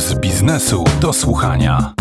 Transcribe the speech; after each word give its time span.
z 0.00 0.14
biznesu 0.14 0.84
do 1.00 1.12
słuchania. 1.12 1.94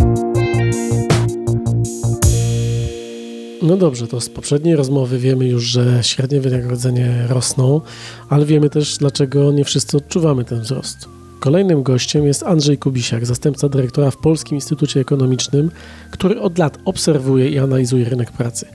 No 3.62 3.78
dobrze, 3.78 4.08
to 4.08 4.22
z 4.22 4.30
poprzedniej 4.30 4.76
rozmowy 4.76 5.20
wiemy 5.20 5.46
już, 5.46 5.64
że 5.64 6.00
średnie 6.04 6.42
wynagrodzenia 6.42 7.28
rosną, 7.28 7.82
ale 8.30 8.46
wiemy 8.46 8.70
też, 8.70 8.98
dlaczego 8.98 9.52
nie 9.52 9.66
wszyscy 9.66 9.98
odczuwamy 9.98 10.46
ten 10.46 10.62
wzrost. 10.62 11.10
Kolejnym 11.40 11.84
gościem 11.84 12.26
jest 12.26 12.44
Andrzej 12.44 12.78
Kubisiak, 12.78 13.26
zastępca 13.26 13.70
dyrektora 13.70 14.12
w 14.12 14.18
Polskim 14.18 14.56
Instytucie 14.56 15.00
Ekonomicznym, 15.00 15.72
który 16.12 16.42
od 16.42 16.58
lat 16.58 16.78
obserwuje 16.86 17.50
i 17.50 17.60
analizuje 17.60 18.10
rynek 18.10 18.32
pracy. 18.32 18.66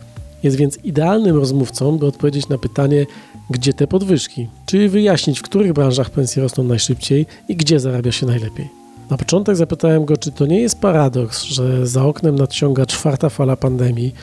Jest 0.43 0.57
więc 0.57 0.79
idealnym 0.85 1.37
rozmówcą, 1.37 1.99
by 1.99 2.07
odpowiedzieć 2.07 2.49
na 2.49 2.59
pytanie, 2.59 3.07
gdzie 3.51 3.73
te 3.73 3.87
podwyżki, 3.87 4.49
czyli 4.67 4.89
wyjaśnić, 4.89 5.39
w 5.39 5.43
których 5.43 5.73
branżach 5.73 6.11
pensje 6.11 6.43
rosną 6.43 6.65
najszybciej 6.65 7.27
i 7.49 7.57
gdzie 7.57 7.81
zarabia 7.81 8.13
się 8.13 8.27
najlepiej. 8.27 8.84
Na 9.15 9.19
początek 9.19 9.57
zapytałem 9.57 10.05
go, 10.05 10.17
czy 10.17 10.33
to 10.33 10.47
nie 10.47 10.61
jest 10.61 10.81
paradoks, 10.81 11.43
że 11.43 11.87
za 11.87 12.05
oknem 12.05 12.35
nadciąga 12.35 12.87
czwarta 12.87 13.29
fala 13.29 13.57
pandemii, 13.57 14.15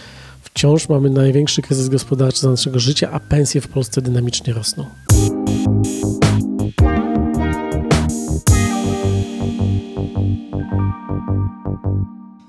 wciąż 0.41 0.90
mamy 0.90 1.09
największy 1.09 1.62
kryzys 1.62 1.90
gospodarczy 1.90 2.48
naszego 2.48 2.80
życia, 2.80 3.09
a 3.12 3.20
pensje 3.20 3.62
w 3.62 3.68
Polsce 3.68 4.02
dynamicznie 4.02 4.54
rosną. 4.54 4.85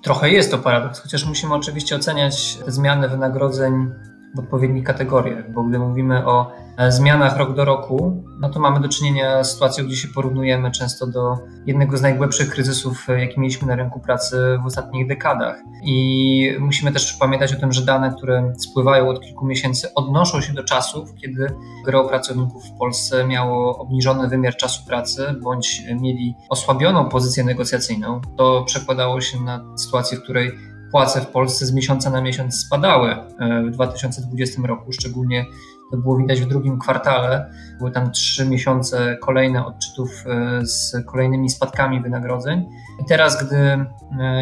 Trochę 0.03 0.31
jest 0.31 0.51
to 0.51 0.59
paradoks, 0.59 1.01
chociaż 1.01 1.27
musimy 1.27 1.55
oczywiście 1.55 1.97
oceniać 1.97 2.57
te 2.65 2.73
zmiany 2.73 3.09
wynagrodzeń 3.09 3.91
w 4.35 4.39
odpowiednich 4.39 4.85
kategoriach, 4.85 5.53
bo 5.53 5.63
gdy 5.63 5.79
mówimy 5.79 6.27
o 6.27 6.53
e, 6.77 6.93
zmianach 6.93 7.37
rok 7.37 7.55
do 7.55 7.65
roku, 7.65 8.25
no 8.41 8.49
to 8.49 8.61
mamy 8.61 8.81
do 8.81 8.89
czynienia 8.89 9.45
z 9.45 9.53
sytuacją, 9.53 9.85
gdzie 9.85 9.97
się 9.97 10.09
porównujemy 10.09 10.71
często 10.71 11.07
do 11.07 11.39
jednego 11.67 11.97
z 11.97 12.03
najgłębszych 12.03 12.51
kryzysów, 12.51 13.11
e, 13.11 13.21
jaki 13.21 13.41
mieliśmy 13.41 13.69
na 13.69 13.77
rynku 13.77 14.01
pracy 14.01 14.59
w 14.63 14.67
ostatnich 14.67 15.09
dekadach. 15.09 15.57
I 15.85 16.57
musimy 16.61 16.93
też 16.93 17.13
pamiętać 17.13 17.55
o 17.55 17.61
tym, 17.61 17.73
że 17.73 17.85
dane, 17.85 18.15
które 18.17 18.53
spływają 18.59 19.09
od 19.09 19.21
kilku 19.21 19.47
miesięcy, 19.47 19.95
odnoszą 19.95 20.41
się 20.41 20.53
do 20.53 20.65
czasów, 20.65 21.15
kiedy 21.15 21.55
gro 21.85 22.05
pracowników 22.05 22.65
w 22.65 22.79
Polsce 22.79 23.27
miało 23.27 23.79
obniżony 23.79 24.29
wymiar 24.29 24.57
czasu 24.57 24.87
pracy, 24.87 25.27
bądź 25.43 25.83
mieli 26.01 26.35
osłabioną 26.49 27.09
pozycję 27.09 27.45
negocjacyjną. 27.45 28.21
To 28.37 28.65
przekładało 28.67 29.21
się 29.21 29.41
na 29.41 29.65
sytuację, 29.77 30.19
w 30.19 30.23
której 30.23 30.72
płace 30.93 31.21
w 31.21 31.27
Polsce 31.27 31.67
z 31.67 31.73
miesiąca 31.73 32.11
na 32.11 32.21
miesiąc 32.21 32.61
spadały 32.61 33.11
e, 33.11 33.63
w 33.63 33.71
2020 33.71 34.63
roku, 34.63 34.93
szczególnie 34.93 35.47
to 35.91 35.97
było 35.97 36.17
widać 36.17 36.41
w 36.41 36.49
drugim 36.49 36.79
kwartale. 36.79 37.51
Były 37.79 37.91
tam 37.91 38.11
trzy 38.11 38.47
miesiące 38.47 39.17
kolejne 39.21 39.67
odczytów 39.67 40.11
e, 40.27 40.67
z 40.67 40.97
kolejnymi 41.07 41.51
spadkami 41.51 42.01
wynagrodzeń. 42.01 42.65
I 43.03 43.05
teraz, 43.05 43.47
gdy 43.47 43.57
e, 43.57 43.87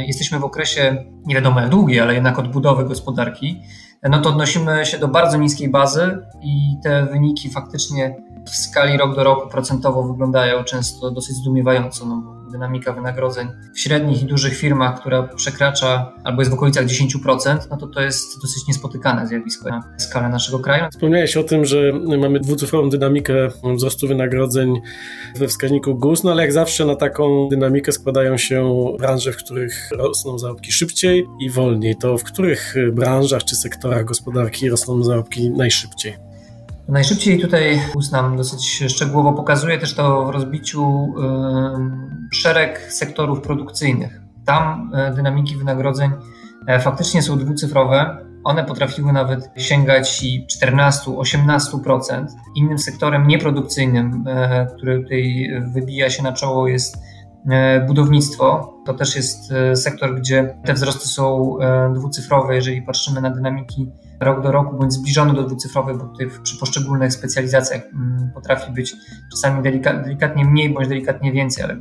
jesteśmy 0.06 0.39
w 0.39 0.45
okresie 0.45 1.05
nie 1.27 1.34
wiadomo 1.34 1.61
jak 1.61 1.71
długiej, 1.71 2.01
ale 2.01 2.15
jednak 2.15 2.39
odbudowy 2.39 2.84
gospodarki, 2.84 3.62
no 4.11 4.21
to 4.21 4.28
odnosimy 4.28 4.87
się 4.87 4.98
do 4.98 5.09
bardzo 5.09 5.39
niskiej 5.39 5.69
bazy 5.69 6.19
i 6.43 6.77
te 6.83 7.06
wyniki 7.06 7.51
faktycznie 7.51 8.17
w 8.47 8.51
skali 8.51 8.97
rok 8.97 9.17
do 9.17 9.25
roku 9.25 9.48
procentowo 9.48 10.03
wyglądają 10.03 10.65
często 10.65 11.11
dosyć 11.11 11.37
zdumiewająco. 11.37 12.06
No, 12.06 12.39
dynamika 12.53 12.93
wynagrodzeń 12.93 13.48
w 13.75 13.81
średnich 13.81 14.23
i 14.23 14.27
dużych 14.27 14.56
firmach, 14.56 15.01
która 15.01 15.23
przekracza 15.23 16.12
albo 16.25 16.43
jest 16.43 16.51
w 16.51 16.55
okolicach 16.55 16.87
10%, 16.87 17.59
no 17.70 17.77
to 17.77 17.87
to 17.87 18.01
jest 18.01 18.43
dosyć 18.43 18.67
niespotykane 18.69 19.27
zjawisko 19.27 19.69
na 19.69 19.83
skalę 19.98 20.29
naszego 20.29 20.59
kraju. 20.59 20.84
Wspomniałeś 20.93 21.37
o 21.37 21.43
tym, 21.43 21.65
że 21.65 21.93
mamy 22.19 22.41
dwucyfrową 22.41 22.91
dynamikę 22.91 23.34
wzrostu 23.77 24.09
wynagrodzeń 24.09 24.81
we 25.37 25.48
wskaźniku 25.48 25.95
GUS, 25.95 26.25
no 26.25 26.31
ale 26.31 26.43
jak 26.43 26.53
zawsze 26.53 26.84
na 26.87 26.97
taką 26.97 27.48
dynamikę 27.48 27.93
składają 27.93 28.37
się 28.37 28.87
branże, 28.98 29.33
w 29.33 29.37
których 29.37 29.89
rosną 29.91 30.39
zarobki 30.39 30.73
szybciej 30.73 31.27
i 31.41 31.50
wolniej. 31.50 31.97
To 31.97 32.19
w 32.19 32.25
których 32.25 32.75
branżach 32.93 33.44
czy 33.44 33.56
sektorach 33.56 34.05
gospodarki 34.05 34.69
rosną 34.69 35.03
zarobki 35.03 35.50
najszybciej? 35.50 36.29
Najszybciej 36.91 37.41
tutaj 37.41 37.81
GUS 37.95 38.12
nam 38.12 38.37
dosyć 38.37 38.84
szczegółowo 38.89 39.33
pokazuje 39.33 39.78
też 39.78 39.95
to 39.95 40.27
w 40.27 40.31
rozbiciu 40.31 41.15
szereg 42.33 42.93
sektorów 42.93 43.41
produkcyjnych. 43.41 44.21
Tam 44.45 44.91
e, 44.95 45.15
dynamiki 45.15 45.56
wynagrodzeń 45.56 46.11
e, 46.67 46.81
faktycznie 46.81 47.23
są 47.23 47.39
dwucyfrowe. 47.39 48.27
One 48.45 48.65
potrafiły 48.65 49.12
nawet 49.12 49.51
sięgać 49.56 50.25
14-18%. 50.62 52.27
Innym 52.56 52.78
sektorem 52.78 53.28
nieprodukcyjnym, 53.28 54.25
e, 54.27 54.67
który 54.77 55.03
tutaj 55.03 55.51
wybija 55.75 56.11
się 56.11 56.22
na 56.22 56.33
czoło, 56.33 56.69
jest 56.69 56.99
budownictwo. 57.87 58.75
To 58.87 58.95
też 58.95 59.17
jest 59.17 59.53
sektor, 59.75 60.15
gdzie 60.21 60.57
te 60.65 60.75
wzrosty 60.75 61.09
są 61.09 61.57
dwucyfrowe, 61.95 62.55
jeżeli 62.55 62.83
patrzymy 62.83 63.21
na 63.21 63.31
dynamiki 63.31 63.91
rok 64.20 64.42
do 64.42 64.53
roku, 64.53 64.76
bądź 64.76 64.92
zbliżony 64.92 65.34
do 65.34 65.42
dwucyfrowej, 65.42 65.94
bo 65.94 66.04
tutaj 66.04 66.28
przy 66.42 66.58
poszczególnych 66.58 67.12
specjalizacjach 67.12 67.82
mm, 67.82 68.31
potrafi 68.34 68.72
być 68.72 68.94
czasami 69.31 69.62
delikatnie 69.62 70.44
mniej, 70.44 70.70
bądź 70.70 70.88
delikatnie 70.88 71.32
więcej, 71.32 71.64
ale 71.64 71.76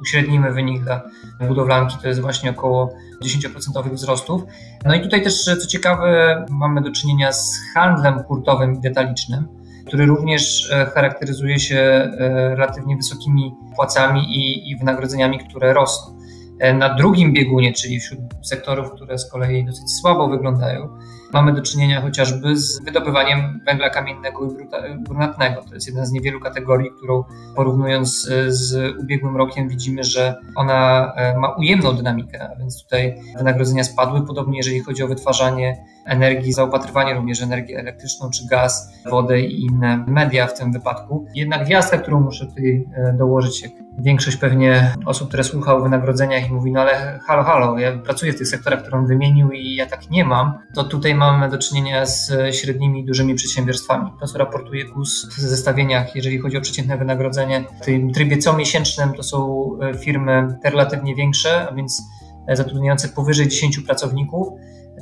uśrednimy 0.00 0.52
wynik 0.52 0.82
dla 0.82 1.02
budowlanki, 1.48 1.96
to 2.02 2.08
jest 2.08 2.20
właśnie 2.20 2.50
około 2.50 2.94
10% 3.24 3.92
wzrostów. 3.92 4.42
No 4.84 4.94
i 4.94 5.00
tutaj 5.00 5.22
też, 5.22 5.44
co 5.44 5.66
ciekawe, 5.66 6.44
mamy 6.50 6.80
do 6.82 6.90
czynienia 6.90 7.32
z 7.32 7.60
handlem 7.74 8.22
hurtowym 8.22 8.74
i 8.74 8.80
detalicznym, 8.80 9.48
który 9.86 10.06
również 10.06 10.70
e, 10.72 10.86
charakteryzuje 10.86 11.60
się 11.60 11.76
e, 11.78 12.08
relatywnie 12.56 12.96
wysokimi 12.96 13.54
płacami 13.76 14.20
i, 14.20 14.70
i 14.70 14.76
wynagrodzeniami, 14.76 15.38
które 15.38 15.72
rosną. 15.72 16.18
E, 16.58 16.74
na 16.74 16.94
drugim 16.94 17.32
biegunie, 17.32 17.72
czyli 17.72 18.00
wśród 18.00 18.20
sektorów, 18.42 18.92
które 18.92 19.18
z 19.18 19.30
kolei 19.30 19.64
dosyć 19.64 19.90
słabo 19.90 20.28
wyglądają, 20.28 20.88
mamy 21.32 21.52
do 21.52 21.62
czynienia 21.62 22.00
chociażby 22.00 22.56
z 22.56 22.84
wydobywaniem 22.84 23.60
węgla 23.66 23.90
kamiennego 23.90 24.44
i 24.44 24.98
brunatnego. 24.98 25.62
To 25.62 25.74
jest 25.74 25.86
jedna 25.86 26.06
z 26.06 26.12
niewielu 26.12 26.40
kategorii, 26.40 26.90
którą 26.96 27.24
porównując 27.56 28.28
e, 28.30 28.52
z 28.52 28.96
ubiegłym 28.98 29.36
rokiem 29.36 29.68
widzimy, 29.68 30.04
że 30.04 30.34
ona 30.54 31.12
e, 31.16 31.38
ma 31.38 31.48
ujemną 31.48 31.92
dynamikę, 31.92 32.48
a 32.50 32.58
więc 32.58 32.82
tutaj 32.82 33.14
wynagrodzenia 33.38 33.84
spadły. 33.84 34.26
Podobnie 34.26 34.56
jeżeli 34.58 34.80
chodzi 34.80 35.02
o 35.02 35.08
wytwarzanie 35.08 35.84
energii, 36.06 36.52
zaopatrywanie 36.52 37.14
również 37.14 37.42
energię 37.42 37.78
elektryczną 37.78 38.30
czy 38.30 38.46
gaz, 38.46 38.92
wodę 39.10 39.40
i 39.40 39.64
inne 39.64 40.04
media 40.06 40.46
w 40.46 40.58
tym 40.58 40.72
wypadku. 40.72 41.26
Jedna 41.34 41.58
gwiazdka, 41.58 41.98
którą 41.98 42.20
muszę 42.20 42.46
tutaj 42.46 42.84
dołożyć, 43.18 43.62
jak 43.62 43.72
większość 43.98 44.36
pewnie 44.36 44.94
osób, 45.06 45.28
które 45.28 45.44
słucha 45.44 45.74
o 45.74 45.80
wynagrodzeniach 45.80 46.48
i 46.48 46.52
mówi, 46.52 46.72
no 46.72 46.80
ale 46.80 47.20
halo, 47.26 47.42
halo, 47.42 47.78
ja 47.78 47.98
pracuję 47.98 48.32
w 48.32 48.38
tych 48.38 48.48
sektorach, 48.48 48.80
które 48.80 48.98
on 48.98 49.06
wymienił 49.06 49.50
i 49.50 49.74
ja 49.74 49.86
tak 49.86 50.10
nie 50.10 50.24
mam, 50.24 50.58
to 50.74 50.84
tutaj 50.84 51.14
mamy 51.22 51.48
do 51.48 51.58
czynienia 51.58 52.06
z 52.06 52.32
średnimi 52.54 53.00
i 53.00 53.04
dużymi 53.04 53.34
przedsiębiorstwami. 53.34 54.10
To, 54.20 54.26
co 54.26 54.38
raportuje 54.38 54.84
GUS 54.84 55.26
w 55.26 55.40
zestawieniach, 55.40 56.16
jeżeli 56.16 56.38
chodzi 56.38 56.56
o 56.56 56.60
przeciętne 56.60 56.96
wynagrodzenie, 56.96 57.64
w 57.80 57.84
tym 57.84 58.12
trybie 58.12 58.38
comiesięcznym 58.38 59.12
to 59.14 59.22
są 59.22 59.68
e, 59.80 59.94
firmy 59.94 60.58
relatywnie 60.64 61.14
większe, 61.14 61.68
a 61.68 61.74
więc 61.74 62.02
e, 62.48 62.56
zatrudniające 62.56 63.08
powyżej 63.08 63.48
10 63.48 63.78
pracowników, 63.78 64.48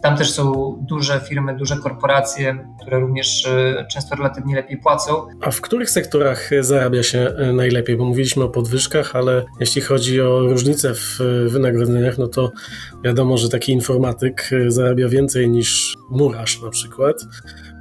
tam 0.02 0.16
też 0.16 0.30
są 0.30 0.76
duże 0.88 1.20
firmy, 1.20 1.56
duże 1.56 1.76
korporacje, 1.76 2.66
które 2.82 2.98
również 3.00 3.46
e, 3.46 3.86
często 3.92 4.16
relatywnie 4.16 4.54
lepiej 4.54 4.78
płacą. 4.78 5.26
A 5.40 5.50
w 5.50 5.60
których 5.60 5.90
sektorach 5.90 6.50
zarabia 6.60 7.02
się 7.02 7.18
e, 7.18 7.52
najlepiej? 7.52 7.96
Bo 7.96 8.04
mówiliśmy 8.04 8.44
o 8.44 8.48
podwyżkach, 8.48 9.16
ale 9.16 9.44
jeśli 9.60 9.82
chodzi 9.82 10.20
o 10.20 10.40
różnice 10.40 10.94
w 10.94 11.18
wynagrodzeniach, 11.48 12.18
no 12.18 12.28
to 12.28 12.52
wiadomo, 13.04 13.38
że 13.38 13.48
taki 13.48 13.72
informatyk 13.72 14.50
e, 14.52 14.70
zarabia 14.70 15.08
więcej 15.08 15.48
niż 15.48 15.96
murarz 16.10 16.62
na 16.62 16.70
przykład. 16.70 17.16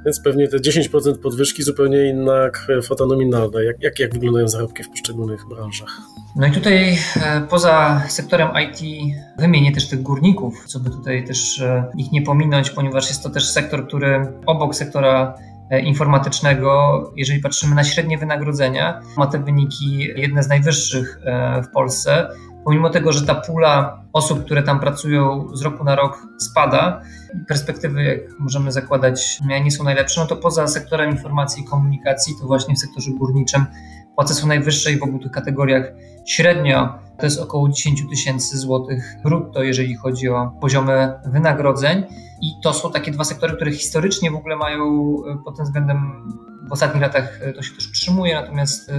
Więc 0.04 0.20
pewnie 0.20 0.48
te 0.48 0.56
10% 0.56 1.18
podwyżki 1.18 1.62
zupełnie 1.62 2.08
inna 2.08 2.50
kwota 2.82 3.06
nominalna. 3.06 3.62
Jak, 3.62 3.76
jak, 3.82 3.98
jak 3.98 4.14
wyglądają 4.14 4.48
zarobki 4.48 4.82
w 4.82 4.90
poszczególnych 4.90 5.48
branżach? 5.48 6.00
No 6.36 6.46
i 6.46 6.50
tutaj 6.50 6.98
e, 7.16 7.40
poza 7.50 8.02
sektorem 8.08 8.48
IT 8.64 9.06
wymienię 9.38 9.72
też 9.72 9.88
tych 9.88 10.02
górników, 10.02 10.66
co 10.66 10.80
by 10.80 10.90
tutaj 10.90 11.24
też 11.24 11.60
e, 11.60 11.92
ich 11.96 12.12
nie 12.12 12.22
pominąć, 12.22 12.70
ponieważ 12.70 13.08
jest 13.08 13.22
to 13.22 13.30
też 13.30 13.48
sektor, 13.48 13.86
który 13.86 14.26
obok 14.46 14.74
sektora 14.74 15.34
e, 15.70 15.80
informatycznego, 15.80 17.12
jeżeli 17.16 17.40
patrzymy 17.40 17.74
na 17.74 17.84
średnie 17.84 18.18
wynagrodzenia, 18.18 19.00
ma 19.16 19.26
te 19.26 19.38
wyniki 19.38 19.98
jedne 20.16 20.42
z 20.42 20.48
najwyższych 20.48 21.20
w 21.64 21.72
Polsce. 21.72 22.28
Pomimo 22.64 22.90
tego, 22.90 23.12
że 23.12 23.26
ta 23.26 23.34
pula 23.34 24.02
osób, 24.12 24.44
które 24.44 24.62
tam 24.62 24.80
pracują 24.80 25.48
z 25.56 25.62
roku 25.62 25.84
na 25.84 25.94
rok 25.94 26.26
spada, 26.38 27.02
perspektywy, 27.48 28.02
jak 28.02 28.38
możemy 28.38 28.72
zakładać, 28.72 29.40
nie 29.64 29.70
są 29.70 29.84
najlepsze, 29.84 30.20
no 30.20 30.26
to 30.26 30.36
poza 30.36 30.66
sektorem 30.66 31.10
informacji 31.10 31.62
i 31.62 31.66
komunikacji, 31.66 32.34
to 32.40 32.46
właśnie 32.46 32.74
w 32.74 32.78
sektorze 32.78 33.10
górniczym 33.10 33.66
płace 34.14 34.34
są 34.34 34.46
najwyższe 34.46 34.92
i 34.92 34.98
w 34.98 35.02
obu 35.02 35.18
tych 35.18 35.32
kategoriach 35.32 35.92
średnio 36.26 36.98
to 37.20 37.26
jest 37.26 37.40
około 37.40 37.68
10 37.68 38.08
tysięcy 38.10 38.58
złotych 38.58 39.16
brutto, 39.24 39.62
jeżeli 39.62 39.94
chodzi 39.94 40.28
o 40.28 40.52
poziomy 40.60 41.12
wynagrodzeń. 41.24 42.04
I 42.42 42.52
to 42.62 42.72
są 42.72 42.92
takie 42.92 43.10
dwa 43.10 43.24
sektory, 43.24 43.56
które 43.56 43.72
historycznie 43.72 44.30
w 44.30 44.34
ogóle 44.34 44.56
mają 44.56 45.14
e, 45.26 45.38
pod 45.44 45.56
tym 45.56 45.64
względem 45.64 46.28
w 46.68 46.72
ostatnich 46.72 47.02
latach 47.02 47.40
e, 47.42 47.52
to 47.52 47.62
się 47.62 47.74
też 47.74 47.88
utrzymuje, 47.88 48.34
natomiast 48.34 48.92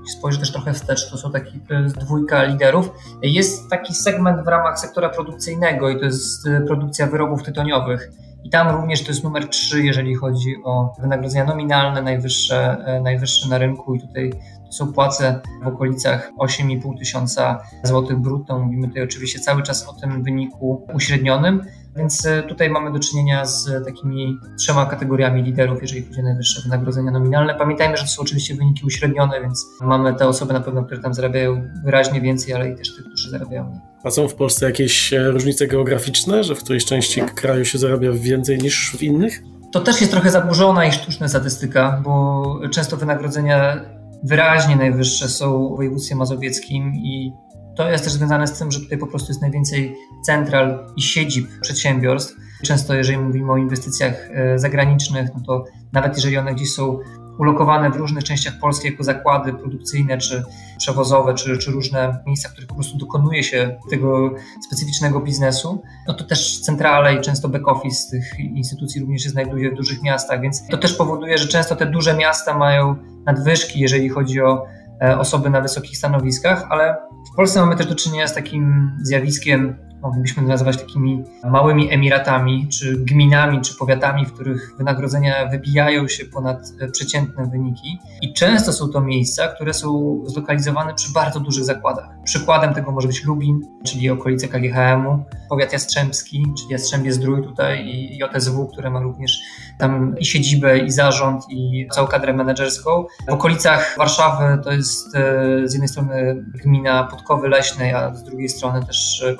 jeśli 0.00 0.18
spojrzy 0.18 0.38
też 0.38 0.52
trochę 0.52 0.72
wstecz, 0.72 1.10
to 1.10 1.18
są 1.18 1.32
taki 1.32 1.60
dwójka 2.00 2.44
liderów. 2.44 2.90
Jest 3.22 3.70
taki 3.70 3.94
segment 3.94 4.44
w 4.44 4.48
ramach 4.48 4.80
sektora 4.80 5.08
produkcyjnego 5.08 5.90
i 5.90 5.98
to 5.98 6.04
jest 6.04 6.48
produkcja 6.66 7.06
wyrobów 7.06 7.42
tytoniowych. 7.42 8.12
I 8.44 8.50
tam 8.50 8.76
również 8.76 9.02
to 9.02 9.08
jest 9.08 9.24
numer 9.24 9.48
3, 9.48 9.82
jeżeli 9.82 10.14
chodzi 10.14 10.56
o 10.64 10.94
wynagrodzenia 11.00 11.44
nominalne, 11.44 12.02
najwyższe, 12.02 12.84
najwyższe 13.02 13.48
na 13.48 13.58
rynku. 13.58 13.94
I 13.94 14.00
tutaj 14.00 14.32
są 14.70 14.92
płace 14.92 15.40
w 15.62 15.66
okolicach 15.66 16.32
8,5 16.40 16.98
tysiąca 16.98 17.62
złotych 17.82 18.18
brutto. 18.18 18.58
Mówimy 18.58 18.88
tutaj 18.88 19.02
oczywiście 19.02 19.38
cały 19.38 19.62
czas 19.62 19.88
o 19.88 19.92
tym 19.92 20.22
wyniku 20.22 20.86
uśrednionym. 20.94 21.62
Więc 21.96 22.26
e, 22.26 22.42
tutaj 22.42 22.70
mamy 22.70 22.92
do 22.92 22.98
czynienia 22.98 23.44
z 23.44 23.84
takimi 23.84 24.38
trzema 24.58 24.86
kategoriami 24.86 25.42
liderów, 25.42 25.82
jeżeli 25.82 26.02
chodzi 26.02 26.20
o 26.20 26.22
najwyższe 26.22 26.62
wynagrodzenia 26.62 27.10
nominalne. 27.10 27.54
Pamiętajmy, 27.54 27.96
że 27.96 28.02
to 28.02 28.08
są 28.08 28.22
oczywiście 28.22 28.54
wyniki 28.54 28.86
uśrednione, 28.86 29.40
więc 29.40 29.66
mamy 29.80 30.14
te 30.14 30.28
osoby 30.28 30.52
na 30.52 30.60
pewno, 30.60 30.84
które 30.84 31.00
tam 31.00 31.14
zarabiają 31.14 31.62
wyraźnie 31.84 32.20
więcej, 32.20 32.54
ale 32.54 32.68
i 32.68 32.76
też 32.76 32.96
tych, 32.96 33.04
którzy 33.04 33.30
zarabiają 33.30 33.64
mniej. 33.64 33.80
A 34.04 34.10
są 34.10 34.28
w 34.28 34.34
Polsce 34.34 34.66
jakieś 34.66 35.12
e, 35.12 35.30
różnice 35.30 35.66
geograficzne, 35.66 36.44
że 36.44 36.54
w 36.54 36.58
którejś 36.64 36.84
części 36.84 37.20
kraju 37.20 37.64
się 37.64 37.78
zarabia 37.78 38.12
więcej 38.12 38.58
niż 38.58 38.96
w 38.96 39.02
innych? 39.02 39.42
To 39.72 39.80
też 39.80 40.00
jest 40.00 40.12
trochę 40.12 40.30
zaburzona 40.30 40.86
i 40.86 40.92
sztuczna 40.92 41.28
statystyka, 41.28 42.00
bo 42.04 42.44
często 42.70 42.96
wynagrodzenia 42.96 43.80
wyraźnie 44.22 44.76
najwyższe 44.76 45.28
są 45.28 45.74
w 45.74 45.76
województwie 45.76 46.14
mazowieckim 46.14 46.94
i 46.94 47.32
to 47.76 47.90
jest 47.90 48.04
też 48.04 48.12
związane 48.12 48.46
z 48.46 48.58
tym, 48.58 48.70
że 48.70 48.80
tutaj 48.80 48.98
po 48.98 49.06
prostu 49.06 49.30
jest 49.30 49.42
najwięcej 49.42 49.96
central 50.24 50.86
i 50.96 51.02
siedzib 51.02 51.60
przedsiębiorstw. 51.60 52.36
Często, 52.64 52.94
jeżeli 52.94 53.18
mówimy 53.18 53.52
o 53.52 53.56
inwestycjach 53.56 54.30
e, 54.30 54.58
zagranicznych, 54.58 55.30
no 55.34 55.40
to 55.46 55.64
nawet 55.92 56.16
jeżeli 56.16 56.38
one 56.38 56.54
gdzieś 56.54 56.72
są 56.72 56.98
ulokowane 57.38 57.90
w 57.90 57.96
różnych 57.96 58.24
częściach 58.24 58.58
Polski 58.60 58.88
jako 58.88 59.04
zakłady 59.04 59.52
produkcyjne, 59.52 60.18
czy 60.18 60.42
przewozowe, 60.78 61.34
czy, 61.34 61.58
czy 61.58 61.70
różne 61.70 62.18
miejsca, 62.26 62.48
w 62.48 62.52
których 62.52 62.68
po 62.68 62.74
prostu 62.74 62.98
dokonuje 62.98 63.42
się 63.42 63.76
tego 63.90 64.30
specyficznego 64.66 65.20
biznesu, 65.20 65.82
no 66.08 66.14
to 66.14 66.24
też 66.24 66.60
centrale 66.60 67.14
i 67.14 67.20
często 67.20 67.48
back 67.48 67.68
office 67.68 68.10
tych 68.10 68.40
instytucji 68.40 69.00
również 69.00 69.22
się 69.22 69.30
znajduje 69.30 69.70
w 69.70 69.74
dużych 69.74 70.02
miastach, 70.02 70.40
więc 70.40 70.66
to 70.68 70.78
też 70.78 70.94
powoduje, 70.94 71.38
że 71.38 71.48
często 71.48 71.76
te 71.76 71.86
duże 71.86 72.16
miasta 72.16 72.58
mają 72.58 72.96
nadwyżki, 73.26 73.80
jeżeli 73.80 74.08
chodzi 74.08 74.40
o 74.40 74.66
e, 75.02 75.18
osoby 75.18 75.50
na 75.50 75.60
wysokich 75.60 75.98
stanowiskach, 75.98 76.66
ale 76.70 76.96
w 77.32 77.36
Polsce 77.36 77.60
mamy 77.60 77.76
też 77.76 77.86
do 77.86 77.94
czynienia 77.94 78.28
z 78.28 78.34
takim 78.34 78.92
zjawiskiem 79.02 79.87
moglibyśmy 80.02 80.42
nazywać 80.42 80.76
takimi 80.76 81.24
małymi 81.44 81.92
emiratami, 81.92 82.68
czy 82.68 82.96
gminami, 82.96 83.60
czy 83.60 83.74
powiatami, 83.74 84.26
w 84.26 84.32
których 84.32 84.74
wynagrodzenia 84.78 85.46
wybijają 85.46 86.08
się 86.08 86.24
ponad 86.24 86.72
e, 86.80 86.88
przeciętne 86.88 87.46
wyniki. 87.46 87.98
I 88.22 88.32
często 88.32 88.72
są 88.72 88.88
to 88.88 89.00
miejsca, 89.00 89.48
które 89.48 89.74
są 89.74 90.20
zlokalizowane 90.26 90.94
przy 90.94 91.12
bardzo 91.12 91.40
dużych 91.40 91.64
zakładach. 91.64 92.08
Przykładem 92.24 92.74
tego 92.74 92.92
może 92.92 93.08
być 93.08 93.24
Lubin, 93.24 93.60
czyli 93.84 94.10
okolice 94.10 94.48
KGHM-u, 94.48 95.24
powiat 95.48 95.72
Jastrzębski, 95.72 96.46
czyli 96.58 96.72
Jastrzębie 96.72 97.12
Zdrój 97.12 97.42
tutaj 97.42 97.86
i 97.86 98.18
JSW, 98.18 98.66
które 98.66 98.90
ma 98.90 99.00
również 99.00 99.38
tam 99.78 100.18
i 100.18 100.24
siedzibę, 100.24 100.78
i 100.78 100.90
zarząd, 100.90 101.44
i 101.50 101.88
całą 101.92 102.08
kadrę 102.08 102.32
menedżerską. 102.32 103.04
W 103.28 103.32
okolicach 103.32 103.94
Warszawy 103.98 104.62
to 104.64 104.72
jest 104.72 105.16
e, 105.16 105.68
z 105.68 105.72
jednej 105.72 105.88
strony 105.88 106.44
gmina 106.64 107.04
Podkowy 107.04 107.48
Leśnej, 107.48 107.94
a 107.94 108.14
z 108.14 108.24
drugiej 108.24 108.48
strony 108.48 108.86
też 108.86 109.22
e, 109.22 109.34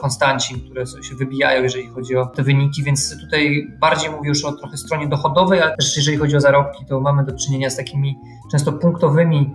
Które 0.55 0.87
się 0.87 1.15
wybijają, 1.15 1.63
jeżeli 1.63 1.89
chodzi 1.89 2.17
o 2.17 2.27
te 2.27 2.43
wyniki, 2.43 2.83
więc 2.83 3.21
tutaj 3.21 3.67
bardziej 3.81 4.11
mówię 4.11 4.29
już 4.29 4.45
o 4.45 4.53
trochę 4.53 4.77
stronie 4.77 5.09
dochodowej, 5.09 5.61
ale 5.61 5.77
też 5.77 5.97
jeżeli 5.97 6.17
chodzi 6.17 6.37
o 6.37 6.41
zarobki, 6.41 6.87
to 6.87 7.01
mamy 7.01 7.25
do 7.25 7.37
czynienia 7.37 7.71
z 7.71 7.77
takimi 7.77 8.19
często 8.51 8.73
punktowymi 8.73 9.53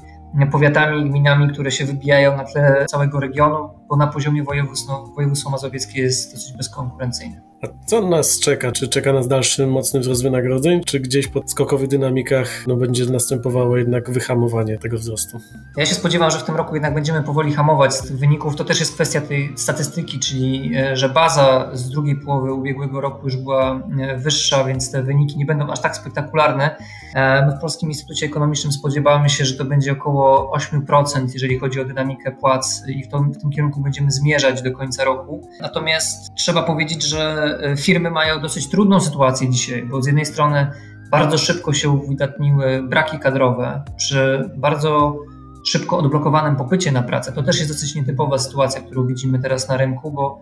powiatami 0.51 1.01
i 1.01 1.09
gminami, 1.09 1.53
które 1.53 1.71
się 1.71 1.85
wybijają 1.85 2.37
na 2.37 2.43
tle 2.43 2.85
całego 2.85 3.19
regionu, 3.19 3.69
bo 3.93 3.97
na 3.97 4.07
poziomie 4.07 4.43
województwa, 4.43 5.01
województwo 5.15 5.49
mazowieckie 5.49 6.01
jest 6.01 6.33
dosyć 6.33 6.57
bezkonkurencyjne. 6.57 7.41
A 7.63 7.67
co 7.85 8.01
nas 8.01 8.39
czeka? 8.39 8.71
Czy 8.71 8.87
czeka 8.87 9.13
nas 9.13 9.27
dalszy 9.27 9.67
mocny 9.67 9.99
wzrost 9.99 10.23
wynagrodzeń, 10.23 10.81
czy 10.83 10.99
gdzieś 10.99 11.27
po 11.27 11.41
skokowych 11.45 11.87
dynamikach 11.87 12.67
no, 12.67 12.75
będzie 12.75 13.05
następowało 13.05 13.77
jednak 13.77 14.11
wyhamowanie 14.11 14.77
tego 14.77 14.97
wzrostu? 14.97 15.37
Ja 15.77 15.85
się 15.85 15.95
spodziewam, 15.95 16.31
że 16.31 16.39
w 16.39 16.43
tym 16.43 16.55
roku 16.55 16.75
jednak 16.75 16.93
będziemy 16.93 17.23
powoli 17.23 17.53
hamować 17.53 17.95
z 17.95 18.01
tych 18.01 18.17
wyników. 18.17 18.55
To 18.55 18.63
też 18.63 18.79
jest 18.79 18.93
kwestia 18.93 19.21
tej 19.21 19.53
statystyki, 19.55 20.19
czyli 20.19 20.75
e, 20.77 20.97
że 20.97 21.09
baza 21.09 21.69
z 21.73 21.89
drugiej 21.89 22.15
połowy 22.15 22.53
ubiegłego 22.53 23.01
roku 23.01 23.25
już 23.25 23.37
była 23.37 23.83
e, 23.99 24.17
wyższa, 24.17 24.63
więc 24.63 24.91
te 24.91 25.03
wyniki 25.03 25.37
nie 25.37 25.45
będą 25.45 25.67
aż 25.67 25.81
tak 25.81 25.95
spektakularne. 25.95 26.75
E, 27.15 27.45
my 27.45 27.57
w 27.57 27.59
Polskim 27.59 27.89
Instytucie 27.89 28.25
Ekonomicznym 28.25 28.73
spodziewamy 28.73 29.29
się, 29.29 29.45
że 29.45 29.57
to 29.57 29.65
będzie 29.65 29.91
około 29.91 30.57
8%, 30.57 31.27
jeżeli 31.33 31.59
chodzi 31.59 31.81
o 31.81 31.85
dynamikę 31.85 32.31
płac 32.31 32.83
i 32.87 33.03
w, 33.03 33.07
to, 33.07 33.19
w 33.19 33.37
tym 33.37 33.49
kierunku 33.49 33.81
będziemy 33.83 34.11
zmierzać 34.11 34.61
do 34.61 34.71
końca 34.71 35.03
roku. 35.03 35.49
Natomiast 35.61 36.33
trzeba 36.35 36.63
powiedzieć, 36.63 37.03
że 37.03 37.43
E, 37.61 37.77
firmy 37.77 38.11
mają 38.11 38.41
dosyć 38.41 38.69
trudną 38.69 38.99
sytuację 38.99 39.49
dzisiaj, 39.49 39.83
bo 39.83 40.01
z 40.01 40.05
jednej 40.05 40.25
strony 40.25 40.67
bardzo 41.11 41.37
szybko 41.37 41.73
się 41.73 41.89
uwydatniły 41.89 42.83
braki 42.83 43.19
kadrowe 43.19 43.83
przy 43.97 44.49
bardzo 44.55 45.17
szybko 45.65 45.97
odblokowanym 45.97 46.55
popycie 46.55 46.91
na 46.91 47.03
pracę. 47.03 47.31
To 47.31 47.43
też 47.43 47.59
jest 47.59 47.71
dosyć 47.71 47.95
nietypowa 47.95 48.37
sytuacja, 48.37 48.81
którą 48.81 49.07
widzimy 49.07 49.39
teraz 49.39 49.69
na 49.69 49.77
rynku, 49.77 50.11
bo 50.11 50.39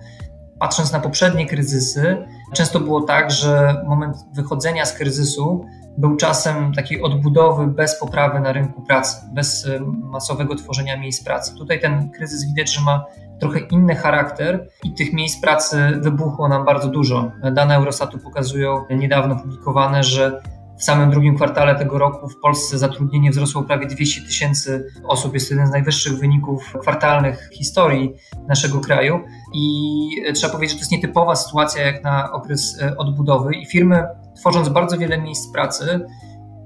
patrząc 0.62 0.92
na 0.92 1.00
poprzednie 1.00 1.46
kryzysy, 1.46 2.28
często 2.54 2.80
było 2.80 3.02
tak, 3.02 3.32
że 3.32 3.84
moment 3.88 4.18
wychodzenia 4.34 4.86
z 4.86 4.94
kryzysu 4.94 5.66
był 5.98 6.16
czasem 6.16 6.74
takiej 6.74 7.02
odbudowy 7.02 7.68
bez 7.68 8.00
poprawy 8.00 8.40
na 8.40 8.52
rynku 8.52 8.82
pracy, 8.82 9.18
bez 9.34 9.68
e, 9.68 9.80
masowego 10.04 10.56
tworzenia 10.56 10.98
miejsc 10.98 11.24
pracy. 11.24 11.56
Tutaj 11.56 11.80
ten 11.80 12.10
kryzys 12.10 12.46
widać, 12.46 12.74
że 12.74 12.82
ma 12.82 13.06
trochę 13.40 13.60
inny 13.60 13.96
charakter 13.96 14.68
i 14.84 14.94
tych 14.94 15.14
miejsc 15.14 15.42
pracy 15.42 15.78
wybuchło 16.02 16.48
nam 16.48 16.66
bardzo 16.66 16.88
dużo. 16.88 17.32
Dane 17.54 17.76
Eurostatu 17.76 18.20
pokazują 18.20 18.86
niedawno 18.90 19.36
publikowane, 19.36 20.04
że 20.04 20.42
w 20.78 20.84
samym 20.84 21.12
drugim 21.12 21.36
kwartale 21.36 21.76
tego 21.76 21.98
roku 21.98 22.30
w 22.30 22.40
Polsce 22.40 22.78
zatrudnienie 22.78 23.32
wzrosło 23.32 23.64
prawie 23.64 23.88
200 23.88 24.22
tysięcy 24.22 24.88
osób. 25.04 25.34
Jest 25.34 25.50
to 25.50 25.54
jeden 25.54 25.68
z 25.68 25.72
najwyższych 25.72 26.20
wyników 26.20 26.74
kwartalnych 26.82 27.50
historii 27.54 28.14
naszego 28.48 28.80
kraju. 28.80 29.20
I 29.54 30.10
trzeba 30.34 30.54
powiedzieć, 30.54 30.72
że 30.72 30.78
to 30.78 30.82
jest 30.82 30.92
nietypowa 30.92 31.36
sytuacja 31.36 31.86
jak 31.86 32.04
na 32.04 32.32
okres 32.32 32.82
e, 32.82 32.98
odbudowy 32.98 33.56
i 33.56 33.66
firmy, 33.66 34.04
tworząc 34.36 34.70
bardzo 34.70 34.98
wiele 34.98 35.22
miejsc 35.22 35.52
pracy, 35.52 36.00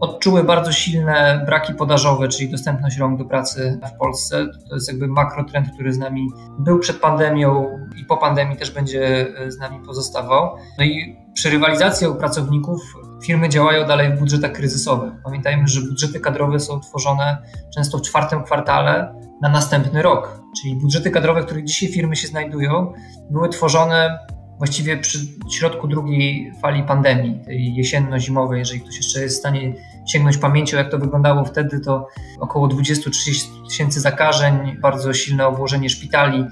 odczuły 0.10 0.44
bardzo 0.44 0.72
silne 0.72 1.44
braki 1.46 1.74
podażowe, 1.74 2.28
czyli 2.28 2.50
dostępność 2.50 2.98
rąk 2.98 3.19
do 3.19 3.25
pracy 3.25 3.80
w 3.96 3.98
Polsce. 3.98 4.45
To 4.69 4.76
jest 4.76 4.88
jakby 4.88 5.07
makrotrend, 5.07 5.68
który 5.74 5.94
z 5.94 5.97
nami 5.97 6.28
był 6.59 6.80
przed 6.80 7.00
pandemią 7.00 7.80
i 8.02 8.06
po 8.06 8.18
pandemii 8.18 8.57
też 8.57 8.71
będzie 8.71 9.28
e, 9.38 9.52
z 9.52 9.59
nami 9.59 9.80
pozostawał. 9.85 10.56
No 10.78 10.85
i 10.85 11.18
przy 11.33 11.50
rywalizacji 11.50 12.07
o 12.07 12.16
pracowników 12.16 12.81
firmy 13.24 13.50
działają 13.50 13.88
dalej 13.88 14.09
w 14.09 14.19
budżetach 14.19 14.52
kryzysowych. 14.52 15.14
Pamiętajmy, 15.24 15.68
że 15.68 15.81
budżety 15.81 16.19
kadrowe 16.19 16.59
są 16.59 16.80
tworzone 16.80 17.38
często 17.76 17.97
w 17.97 18.02
czwartym 18.02 18.44
kwartale 18.44 19.16
na 19.42 19.50
następny 19.50 20.02
rok. 20.02 20.42
Czyli 20.62 20.76
budżety 20.76 21.12
kadrowe, 21.12 21.42
w 21.42 21.45
których 21.45 21.66
dzisiaj 21.66 21.90
firmy 21.90 22.16
się 22.16 22.28
znajdują, 22.28 22.94
były 23.30 23.50
tworzone 23.50 24.19
właściwie 24.57 24.97
przy 24.97 25.19
środku 25.52 25.88
drugiej 25.88 26.52
fali 26.62 26.83
pandemii, 26.83 27.40
tej 27.45 27.76
jesienno-zimowej, 27.76 28.59
jeżeli 28.59 28.81
ktoś 28.81 28.97
jeszcze 28.97 29.21
jest 29.21 29.35
w 29.35 29.40
stanie 29.40 29.74
sięgnąć 30.07 30.38
pamięcią, 30.38 30.78
jak 30.78 30.92
to 30.92 31.00
wyglądało 31.00 31.45
wtedy, 31.45 31.80
to 31.80 32.07
około 32.40 32.68
20-30 32.68 33.66
tysięcy 33.69 34.00
zakażeń, 34.00 34.78
bardzo 34.81 35.14
silne 35.14 35.47
obłożenie 35.47 35.90
szpitali, 35.90 36.45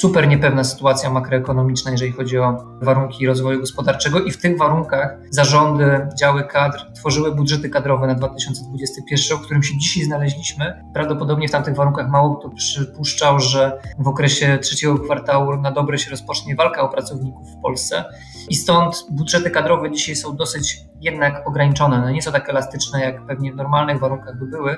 super 0.00 0.28
niepewna 0.28 0.64
sytuacja 0.64 1.10
makroekonomiczna, 1.10 1.90
jeżeli 1.90 2.12
chodzi 2.12 2.38
o 2.38 2.64
warunki 2.82 3.26
rozwoju 3.26 3.60
gospodarczego 3.60 4.20
i 4.20 4.30
w 4.30 4.40
tych 4.40 4.58
warunkach 4.58 5.18
zarządy, 5.30 6.08
działy 6.18 6.44
kadr 6.44 6.92
tworzyły 6.92 7.34
budżety 7.34 7.70
kadrowe 7.70 8.06
na 8.06 8.14
2021, 8.14 9.38
o 9.38 9.40
którym 9.40 9.62
się 9.62 9.78
dzisiaj 9.78 10.02
znaleźliśmy. 10.02 10.84
Prawdopodobnie 10.94 11.48
w 11.48 11.50
tamtych 11.50 11.74
warunkach 11.74 12.10
mało 12.10 12.36
kto 12.36 12.50
przypuszczał, 12.50 13.40
że 13.40 13.80
w 13.98 14.08
okresie 14.08 14.58
trzeciego 14.62 14.98
kwartału 14.98 15.56
na 15.56 15.72
dobre 15.72 15.98
się 15.98 16.10
rozpocznie 16.10 16.56
walka 16.56 16.82
o 16.82 16.88
pracowników 16.88 17.48
w 17.48 17.62
Polsce 17.62 18.04
i 18.48 18.54
stąd 18.54 19.06
budżety 19.10 19.50
kadrowe 19.50 19.90
dzisiaj 19.90 20.16
są 20.16 20.36
dosyć 20.36 20.84
jednak 21.00 21.48
ograniczone. 21.48 22.00
No 22.00 22.10
nie 22.10 22.22
są 22.22 22.32
tak 22.32 22.48
elastyczne, 22.48 23.00
jak 23.00 23.26
pewnie 23.26 23.52
w 23.52 23.56
normalnych 23.56 24.00
warunkach 24.00 24.38
by 24.38 24.46
były. 24.46 24.76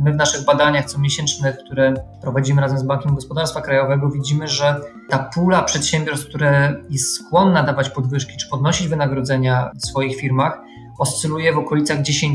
My 0.00 0.12
w 0.12 0.16
naszych 0.16 0.44
badaniach 0.44 0.84
comiesięcznych, 0.84 1.56
które 1.58 1.94
prowadzimy 2.20 2.60
razem 2.60 2.78
z 2.78 2.82
Bankiem 2.82 3.14
Gospodarstwa 3.14 3.60
Krajowego, 3.60 4.10
widzimy, 4.10 4.48
że 4.52 4.80
ta 5.08 5.18
pula 5.18 5.62
przedsiębiorstw, 5.62 6.28
które 6.28 6.76
jest 6.90 7.14
skłonna 7.14 7.62
dawać 7.62 7.90
podwyżki 7.90 8.36
czy 8.36 8.48
podnosić 8.48 8.88
wynagrodzenia 8.88 9.70
w 9.74 9.86
swoich 9.86 10.16
firmach, 10.16 10.60
oscyluje 10.98 11.52
w 11.52 11.58
okolicach 11.58 11.98
10%. 12.02 12.34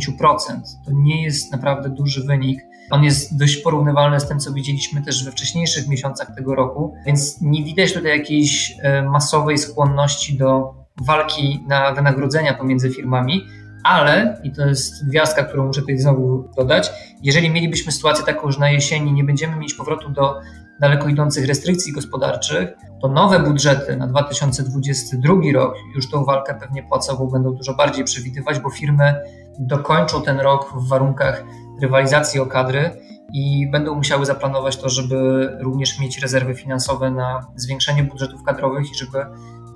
To 0.86 0.92
nie 0.92 1.24
jest 1.24 1.52
naprawdę 1.52 1.90
duży 1.90 2.24
wynik. 2.24 2.60
On 2.92 3.04
jest 3.04 3.38
dość 3.38 3.58
porównywalny 3.58 4.20
z 4.20 4.28
tym, 4.28 4.40
co 4.40 4.54
widzieliśmy 4.54 5.02
też 5.02 5.26
we 5.26 5.32
wcześniejszych 5.32 5.88
miesiącach 5.88 6.36
tego 6.36 6.56
roku, 6.56 6.96
więc 7.06 7.42
nie 7.42 7.64
widać 7.64 7.94
tutaj 7.94 8.20
jakiejś 8.20 8.78
e, 8.82 9.02
masowej 9.02 9.58
skłonności 9.58 10.38
do 10.38 10.74
walki 11.02 11.64
na 11.68 11.94
wynagrodzenia 11.94 12.54
pomiędzy 12.54 12.90
firmami, 12.90 13.46
ale, 13.84 14.42
i 14.44 14.52
to 14.52 14.68
jest 14.68 15.10
gwiazdka, 15.10 15.44
którą 15.44 15.68
muszę 15.68 15.82
tutaj 15.82 15.98
znowu 15.98 16.50
dodać, 16.58 16.92
jeżeli 17.24 17.50
mielibyśmy 17.50 17.92
sytuację 17.92 18.26
taką, 18.26 18.52
że 18.52 18.60
na 18.60 18.70
jesieni 18.70 19.14
nie 19.14 19.24
będziemy 19.24 19.56
mieć 19.56 19.74
powrotu 19.74 20.10
do 20.10 20.36
daleko 20.80 21.08
idących 21.08 21.46
restrykcji 21.48 21.94
gospodarczych, 21.94 22.70
to 23.02 23.08
nowe 23.08 23.40
budżety 23.40 23.98
na 23.98 24.08
2022 24.08 25.34
rok 25.54 25.76
już 25.96 26.10
tą 26.10 26.26
walkę 26.26 26.56
pewnie 26.60 26.84
płacową 26.84 27.28
będą 27.28 27.54
dużo 27.54 27.74
bardziej 27.74 28.06
przewidywać, 28.06 28.60
bo 28.60 28.70
firmy 28.70 29.16
dokończą 29.60 30.22
ten 30.22 30.40
rok 30.40 30.74
w 30.76 30.88
warunkach 30.88 31.44
rywalizacji 31.82 32.40
o 32.40 32.46
kadry 32.46 32.92
i 33.34 33.68
będą 33.72 33.96
musiały 33.96 34.26
zaplanować 34.26 34.78
to, 34.78 34.90
żeby 34.90 35.50
również 35.60 36.00
mieć 36.00 36.20
rezerwy 36.20 36.56
finansowe 36.56 37.12
na 37.12 37.48
zwiększenie 37.56 38.04
budżetów 38.04 38.44
kadrowych 38.44 38.92
i 38.92 38.96
żeby 38.96 39.26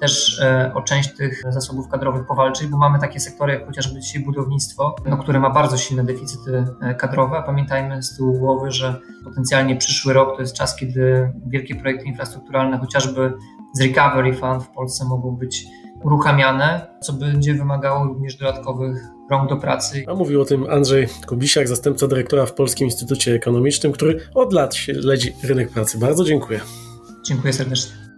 też 0.02 0.40
e, 0.40 0.72
o 0.76 0.82
część 0.82 1.14
tych 1.14 1.42
zasobów 1.50 1.88
kadrowych 1.88 2.28
powalczyć, 2.28 2.68
bo 2.68 2.78
mamy 2.78 3.00
takie 3.00 3.20
sektory 3.20 3.54
jak 3.54 3.66
chociażby 3.66 4.00
dzisiaj 4.00 4.24
budownictwo, 4.24 4.96
no, 5.06 5.18
które 5.18 5.40
ma 5.40 5.50
bardzo 5.50 5.78
silne 5.78 6.04
deficyty 6.04 6.66
e, 6.82 6.96
kadrowe, 6.96 7.38
a 7.38 7.42
pamiętajmy 7.42 8.04
z 8.04 8.18
tyłu 8.18 8.40
głowy, 8.40 8.72
że 8.72 9.00
potencjalnie 9.24 9.76
przyszły 9.76 10.14
rok 10.14 10.36
to 10.36 10.42
jest 10.42 10.54
czas, 10.54 10.76
kiedy 10.76 11.32
wielkie 11.48 11.76
projekty 11.76 12.06
infrastrukturalne, 12.06 12.78
chociażby 12.78 13.34
z 13.74 13.82
Recovery 13.82 14.34
Fund 14.34 14.64
w 14.64 14.70
Polsce 14.70 15.06
mogą 15.06 15.36
być 15.36 15.66
uruchamiane, 16.04 16.88
co 17.02 17.14
będzie 17.14 17.54
wymagało 17.54 18.06
również 18.06 18.36
dodatkowych 18.36 18.98
rąk 19.32 19.50
do 19.50 19.58
pracy. 19.58 20.04
A 20.08 20.14
mówił 20.14 20.42
o 20.42 20.46
tym 20.46 20.70
Andrzej 20.70 21.08
Kubisiak, 21.28 21.68
zastępca 21.68 22.08
dyrektora 22.08 22.46
w 22.46 22.54
Polskim 22.54 22.86
Instytucie 22.86 23.34
Ekonomicznym, 23.34 23.92
który 23.92 24.20
od 24.36 24.54
lat 24.54 24.76
śledzi 24.76 25.34
rynek 25.44 25.70
pracy. 25.70 25.98
Bardzo 25.98 26.24
dziękuję. 26.24 26.60
Dziękuję 27.26 27.54
serdecznie. 27.54 28.11